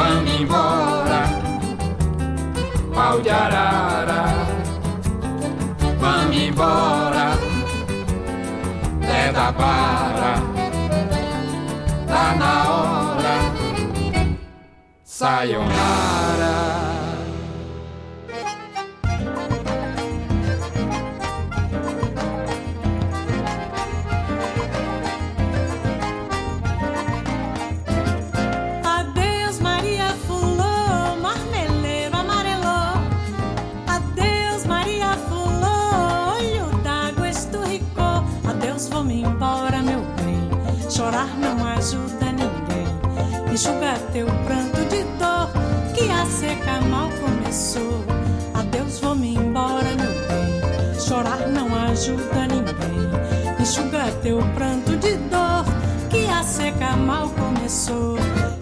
vamos 0.00 0.40
embora, 0.40 1.22
pau 2.94 3.20
de 3.20 3.30
arara, 3.30 4.24
vamos 5.98 6.36
embora, 6.36 7.26
é 9.02 9.32
da 9.32 9.52
para, 9.52 10.32
tá 12.06 12.34
na 12.38 12.54
hora, 12.70 13.36
sayonara. 15.04 16.69
Teu 44.12 44.26
pranto 44.44 44.84
de 44.86 45.04
dor, 45.18 45.50
que 45.94 46.10
a 46.10 46.26
seca 46.26 46.80
mal 46.82 47.08
começou. 47.20 48.04
Adeus, 48.54 48.98
vou 48.98 49.14
me 49.14 49.36
embora, 49.36 49.88
meu 49.96 50.12
bem. 50.28 51.00
Chorar 51.00 51.46
não 51.48 51.74
ajuda 51.90 52.46
ninguém. 52.48 53.60
Enxuga 53.60 54.10
teu 54.22 54.38
pranto 54.54 54.96
de 54.96 55.16
dor, 55.16 55.64
que 56.08 56.26
a 56.26 56.42
seca 56.42 56.96
mal 56.96 57.28
começou. 57.30 58.16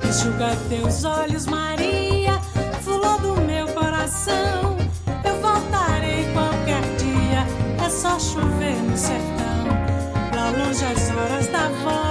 Enxuga 0.07 0.57
teus 0.69 1.05
olhos, 1.05 1.47
Maria, 1.47 2.39
fulô 2.83 3.17
do 3.19 3.41
meu 3.43 3.67
coração. 3.69 4.77
Eu 5.25 5.41
voltarei 5.41 6.31
qualquer 6.33 6.83
dia, 6.97 7.47
é 7.85 7.89
só 7.89 8.19
chover 8.19 8.77
no 8.83 8.97
sertão. 8.97 9.49
Lá 10.35 10.51
longe 10.51 10.85
as 10.85 11.11
horas 11.11 11.47
da 11.49 11.69
volta, 11.83 12.08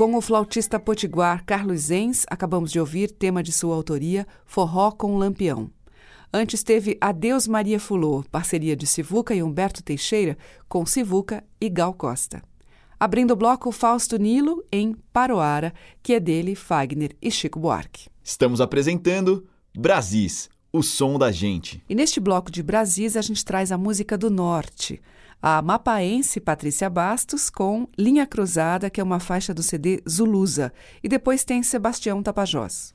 Com 0.00 0.14
o 0.14 0.22
flautista 0.22 0.80
potiguar 0.80 1.44
Carlos 1.44 1.78
Zenz, 1.82 2.24
acabamos 2.30 2.72
de 2.72 2.80
ouvir 2.80 3.10
tema 3.10 3.42
de 3.42 3.52
sua 3.52 3.74
autoria, 3.74 4.26
Forró 4.46 4.90
com 4.90 5.18
Lampião. 5.18 5.70
Antes 6.32 6.62
teve 6.62 6.96
Adeus 7.02 7.46
Maria 7.46 7.78
Fulô, 7.78 8.24
parceria 8.30 8.74
de 8.74 8.86
Sivuca 8.86 9.34
e 9.34 9.42
Humberto 9.42 9.82
Teixeira, 9.82 10.38
com 10.66 10.86
Sivuca 10.86 11.44
e 11.60 11.68
Gal 11.68 11.92
Costa. 11.92 12.42
Abrindo 12.98 13.32
o 13.32 13.36
bloco 13.36 13.70
Fausto 13.70 14.16
Nilo 14.16 14.64
em 14.72 14.96
Paroara, 15.12 15.70
que 16.02 16.14
é 16.14 16.18
dele, 16.18 16.54
Fagner 16.54 17.14
e 17.20 17.30
Chico 17.30 17.60
Buarque. 17.60 18.08
Estamos 18.24 18.62
apresentando 18.62 19.46
Brasis, 19.76 20.48
o 20.72 20.82
som 20.82 21.18
da 21.18 21.30
gente. 21.30 21.84
E 21.86 21.94
neste 21.94 22.20
bloco 22.20 22.50
de 22.50 22.62
Brasis 22.62 23.18
a 23.18 23.20
gente 23.20 23.44
traz 23.44 23.70
a 23.70 23.76
música 23.76 24.16
do 24.16 24.30
Norte. 24.30 24.98
A 25.42 25.62
mapaense 25.62 26.38
Patrícia 26.38 26.90
Bastos 26.90 27.48
com 27.48 27.88
Linha 27.96 28.26
Cruzada, 28.26 28.90
que 28.90 29.00
é 29.00 29.04
uma 29.04 29.18
faixa 29.18 29.54
do 29.54 29.62
CD 29.62 30.02
Zulusa. 30.06 30.70
E 31.02 31.08
depois 31.08 31.44
tem 31.44 31.62
Sebastião 31.62 32.22
Tapajós. 32.22 32.92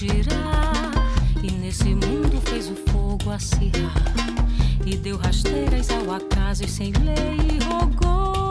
Girar, 0.00 0.92
e 1.42 1.50
nesse 1.52 1.94
mundo 1.94 2.40
fez 2.46 2.70
o 2.70 2.74
fogo 2.90 3.30
acirrar. 3.30 4.14
E 4.86 4.96
deu 4.96 5.18
rasteiras 5.18 5.90
ao 5.90 6.14
acaso 6.14 6.64
e 6.64 6.68
sem 6.68 6.90
lei 7.04 7.58
rogou 7.68 8.49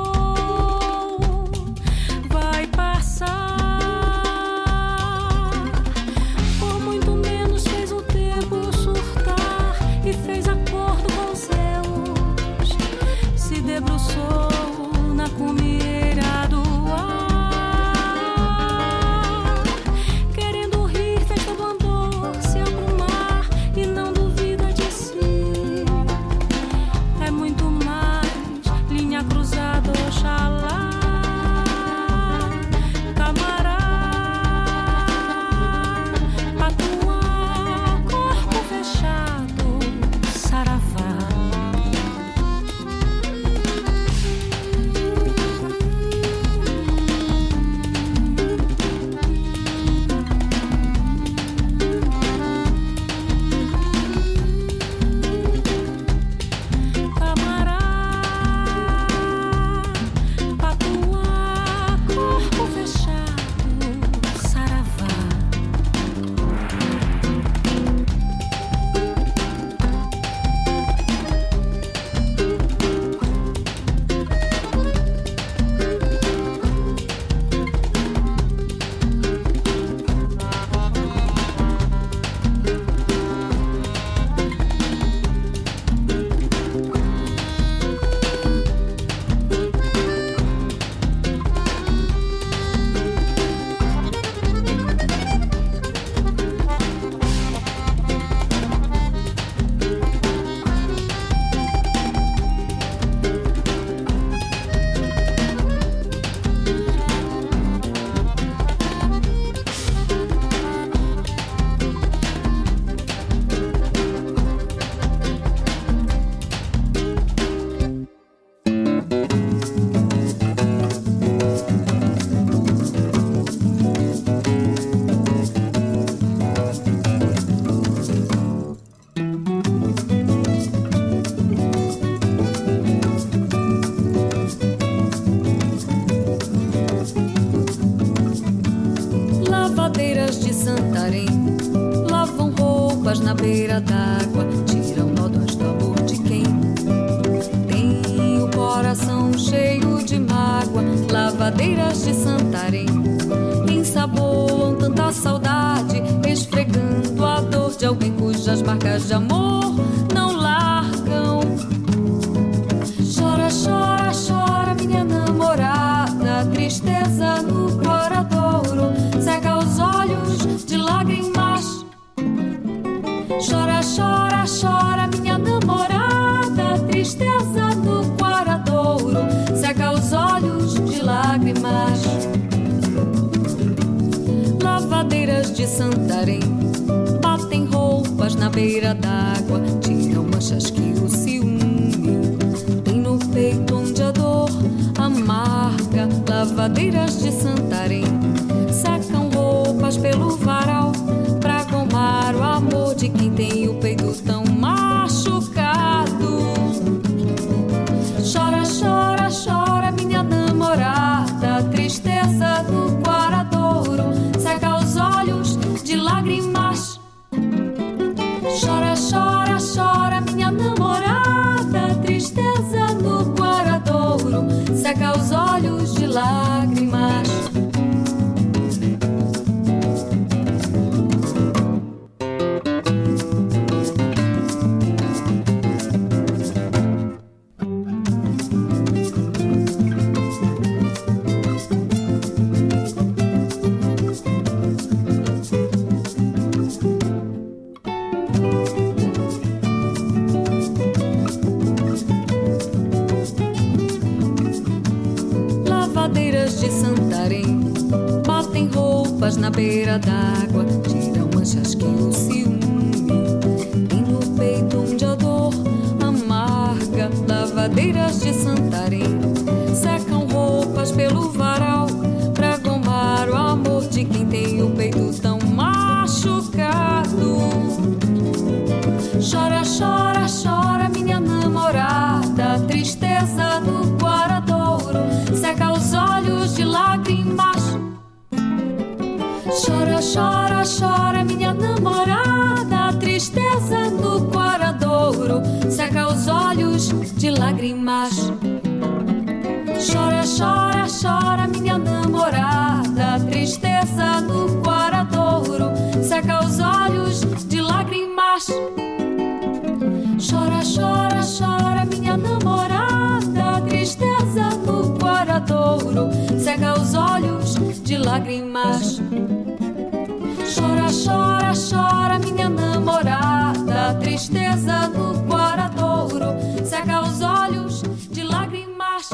Chora, 320.91 321.53
chora, 321.53 322.17
minha 322.17 322.49
namorada, 322.49 323.93
tristeza 323.99 324.87
no 324.87 325.23
coradouro, 325.27 326.65
seca 326.65 327.03
os 327.03 327.21
olhos 327.21 327.83
de 328.09 328.23
lágrimas. 328.23 329.09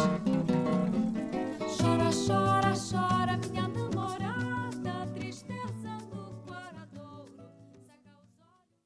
Chora, 1.78 2.10
chora, 2.26 2.74
chora, 2.74 3.40
minha 3.50 3.68
namorada, 3.68 5.06
tristeza 5.14 5.90
no 6.14 6.32
coradouro. 6.46 7.44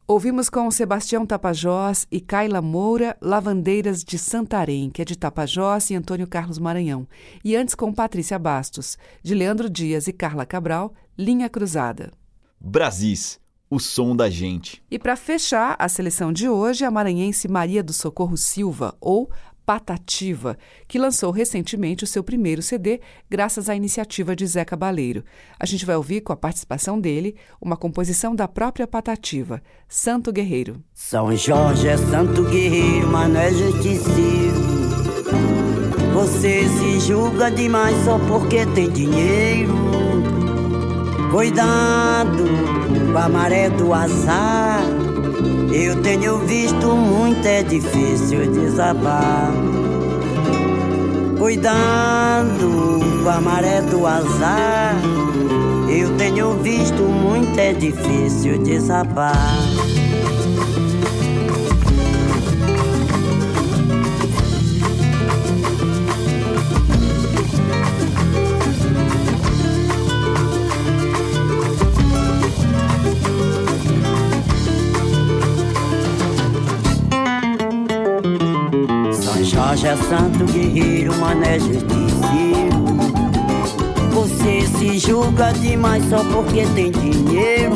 Ouvimos 0.08 0.50
com 0.50 0.72
Sebastião 0.72 1.28
Tapajós 1.28 2.08
e 2.12 2.20
Kaila 2.20 2.60
Moura, 2.60 3.16
Lavandeiras 3.22 4.04
de 4.04 4.18
Santarém, 4.18 4.90
que 4.90 5.04
é 5.04 5.06
de 5.06 5.16
Tapajós 5.16 5.92
e 5.92 5.96
Antônio 5.96 6.26
Carlos 6.26 6.58
Maranhão. 6.58 7.08
E 7.46 7.56
antes 7.56 7.76
com 7.76 7.94
Patrícia 7.94 8.40
Bastos, 8.40 8.98
de 9.22 9.36
Leandro 9.36 9.70
Dias 9.70 10.08
e 10.08 10.12
Carla 10.12 10.44
Cabral, 10.44 10.92
Linha 11.16 11.48
Cruzada. 11.48 12.19
Brasis, 12.60 13.40
o 13.70 13.80
som 13.80 14.16
da 14.16 14.30
gente. 14.30 14.84
E 14.92 15.00
para 15.00 15.16
fechar 15.16 15.76
a 15.80 15.88
seleção 15.88 16.34
de 16.34 16.50
hoje, 16.50 16.84
a 16.84 16.92
maranhense 16.92 17.48
Maria 17.48 17.82
do 17.82 17.94
Socorro 17.94 18.36
Silva, 18.36 18.96
ou 19.00 19.30
Patativa, 19.66 20.58
que 20.88 20.98
lançou 20.98 21.30
recentemente 21.30 22.04
o 22.04 22.08
seu 22.08 22.24
primeiro 22.24 22.60
CD 22.60 23.00
graças 23.30 23.70
à 23.70 23.76
iniciativa 23.76 24.36
de 24.36 24.48
Zé 24.48 24.66
Cabaleiro. 24.66 25.24
A 25.60 25.66
gente 25.68 25.86
vai 25.86 25.96
ouvir 25.96 26.22
com 26.22 26.34
a 26.34 26.36
participação 26.36 27.00
dele 27.00 27.36
uma 27.62 27.78
composição 27.78 28.36
da 28.36 28.48
própria 28.48 28.88
Patativa, 28.88 29.62
Santo 29.88 30.32
Guerreiro. 30.32 30.84
São 30.92 31.36
Jorge 31.36 31.88
é 31.88 31.98
santo 31.98 32.46
guerreiro, 32.46 33.08
mas 33.10 33.32
não 33.32 33.40
é 33.40 33.54
justiceiro. 33.54 34.60
Você 36.16 36.68
se 36.68 37.00
julga 37.02 37.52
demais 37.52 37.96
só 38.04 38.18
porque 38.28 38.66
tem 38.66 38.90
dinheiro. 38.90 39.99
Cuidado 41.32 42.44
com 43.14 43.18
a 43.18 43.30
maré 43.30 43.70
do 43.70 43.94
azar. 43.94 44.82
Eu 45.72 46.02
tenho 46.02 46.40
visto 46.40 46.88
muito, 46.88 47.48
é 47.48 47.62
difícil 47.62 48.52
desabar. 48.52 49.52
Cuidado 51.38 53.00
com 53.24 53.30
a 53.30 53.40
maré 53.40 53.82
do 53.84 54.08
azar. 54.08 54.96
Eu 55.88 56.18
tenho 56.18 56.56
visto 56.64 57.04
muito, 57.04 57.60
é 57.60 57.74
difícil 57.74 58.58
desabar. 58.64 59.58
Jorge 79.70 79.88
é 79.88 79.96
santo 79.98 80.46
guerreiro, 80.46 81.16
mané 81.20 81.60
justiceiro. 81.60 82.80
Você 84.12 84.66
se 84.66 84.98
julga 84.98 85.52
demais 85.52 86.04
só 86.10 86.24
porque 86.24 86.66
tem 86.74 86.90
dinheiro. 86.90 87.76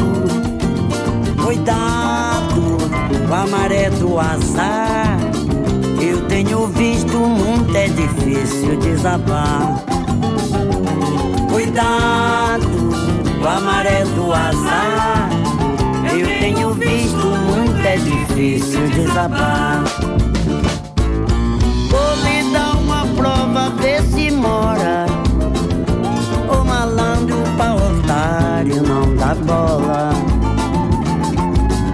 Cuidado 1.45 2.77
com 3.27 3.33
a 3.35 3.45
maré 3.45 3.91
do 3.91 4.19
azar. 4.19 5.19
Eu 6.01 6.25
tenho 6.27 6.65
visto 6.65 7.15
muito, 7.15 7.77
é 7.77 7.87
difícil 7.87 8.75
desabar. 8.79 9.83
Cuidado 11.51 12.67
com 13.39 13.47
a 13.47 13.59
maré 13.59 14.03
do 14.15 14.33
azar. 14.33 15.29
Eu 16.11 16.25
tenho 16.39 16.73
visto 16.73 17.27
muito 17.27 17.85
é 17.85 17.97
difícil 17.97 18.87
desabar. 18.89 19.83
Bola. 29.35 30.11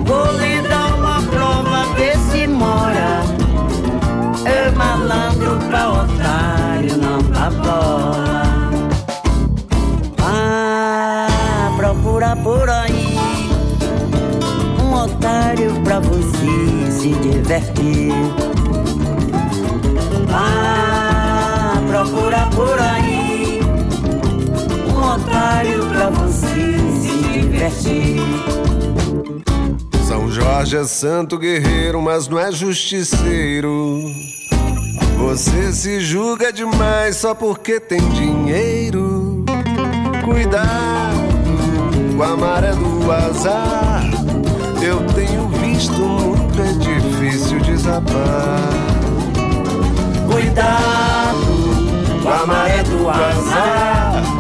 Vou 0.06 0.32
lhe 0.40 0.62
dar 0.68 0.96
uma 0.96 1.22
prova, 1.22 1.86
ver 1.96 2.18
se 2.18 2.48
mora. 2.48 3.22
O 4.42 4.78
malandro 4.78 5.60
pra 5.68 5.90
otário 5.90 6.98
não 6.98 7.22
dá 7.32 7.50
bola. 7.52 8.44
Ah, 10.22 11.72
procura 11.78 12.36
por 12.38 12.70
aí 12.70 13.18
um 14.82 14.94
otário 14.94 15.74
pra 15.84 16.00
você 16.00 16.92
se 16.92 17.10
divertir. 17.10 18.14
Ah, 20.32 21.74
procura 21.88 22.48
por 22.56 22.80
aí 22.80 23.62
um 24.88 25.14
otário 25.14 25.86
pra 25.88 26.10
você 26.10 26.89
São 30.08 30.32
Jorge 30.32 30.78
é 30.78 30.84
santo 30.84 31.38
guerreiro, 31.38 32.02
mas 32.02 32.28
não 32.28 32.40
é 32.40 32.52
justiceiro. 32.52 34.04
Você 35.18 35.72
se 35.74 36.00
julga 36.00 36.52
demais 36.52 37.18
só 37.18 37.36
porque 37.36 37.80
tem 37.80 38.00
dinheiro. 38.10 39.44
Cuidado 40.24 41.20
com 42.16 42.24
a 42.24 42.36
maré 42.36 42.72
do 42.74 43.12
azar. 43.12 44.04
Eu 44.82 45.06
tenho 45.14 45.48
visto 45.50 46.00
muito, 46.00 46.62
é 46.62 46.72
difícil 46.74 47.60
desabar. 47.60 48.60
Cuidado 50.32 52.22
com 52.24 52.30
a 52.30 52.46
maré 52.46 52.84
do 52.84 53.10
azar. 53.10 54.39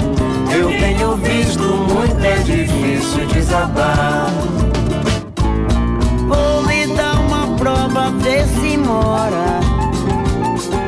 Tenho 1.30 1.43
visto 1.43 1.61
muito, 1.61 2.25
é 2.25 2.38
difícil 2.39 3.27
desabar. 3.27 4.32
Vou 6.27 6.63
lhe 6.65 6.88
dar 6.95 7.19
uma 7.19 7.55
prova, 7.55 8.09
ver 8.17 8.47
se 8.47 8.75
mora. 8.77 9.59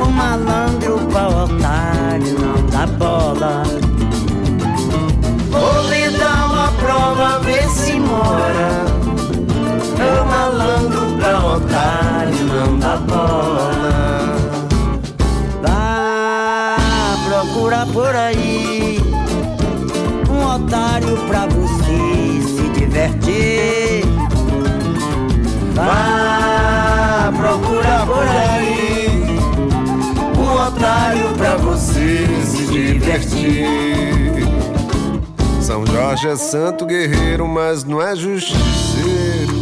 O 0.01 0.09
malandro 0.09 0.99
pra 1.11 1.27
otário 1.29 2.39
não 2.39 2.65
dá 2.71 2.87
bola. 2.87 3.63
Vou 5.51 5.89
lhe 5.89 6.09
dar 6.17 6.45
uma 6.47 6.71
prova, 6.71 7.39
ver 7.39 7.69
se 7.69 7.99
mora. 7.99 8.85
O 9.99 10.25
malandro 10.25 11.17
pra 11.19 11.39
otário 11.39 12.45
não 12.45 12.79
dá 12.79 12.97
bola. 12.97 13.71
Vá 15.61 16.77
procurar 17.27 17.85
por 17.87 18.15
aí 18.15 19.00
otário 20.55 21.17
pra 21.27 21.45
você 21.47 22.41
se 22.45 22.69
divertir. 22.79 24.03
Vá 25.73 27.31
procurar 27.35 28.05
por 28.05 28.27
aí 28.27 29.07
um 30.37 30.67
otário 30.67 31.29
pra 31.37 31.55
você 31.55 32.27
se 32.45 32.65
divertir. 32.65 33.65
São 35.61 35.85
Jorge 35.85 36.27
é 36.27 36.35
santo 36.35 36.85
guerreiro, 36.85 37.47
mas 37.47 37.85
não 37.85 38.01
é 38.01 38.13
justiceiro. 38.15 39.60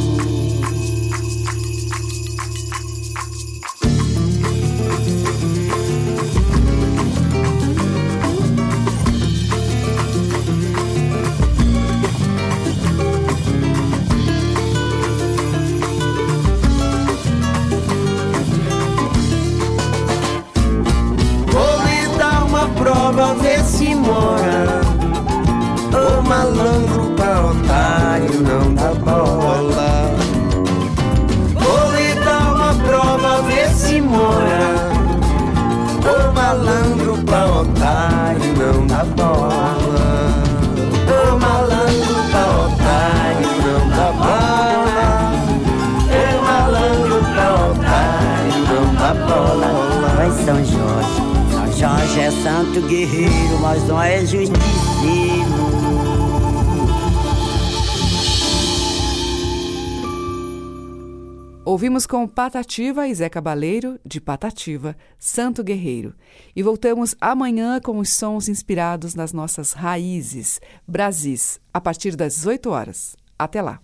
Com 62.10 62.28
Patativa 62.28 63.08
e 63.08 63.14
Zé 63.14 63.30
Cabaleiro, 63.30 64.00
de 64.04 64.20
Patativa, 64.20 64.98
Santo 65.20 65.64
Guerreiro. 65.64 66.16
E 66.56 66.64
voltamos 66.64 67.16
amanhã 67.22 67.80
com 67.80 68.00
os 68.00 68.10
sons 68.10 68.50
inspirados 68.50 69.14
nas 69.14 69.32
nossas 69.32 69.74
raízes, 69.74 70.60
Brasis, 70.88 71.62
a 71.72 71.80
partir 71.80 72.16
das 72.16 72.34
18 72.34 72.72
horas. 72.72 73.16
Até 73.38 73.62
lá. 73.62 73.80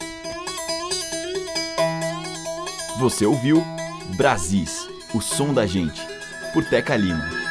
Você 3.00 3.28
ouviu 3.28 3.64
Brasis, 4.18 4.90
o 5.14 5.22
som 5.22 5.54
da 5.54 5.68
gente, 5.68 6.02
por 6.52 6.66
Teca 6.66 6.96
Lima. 6.96 7.45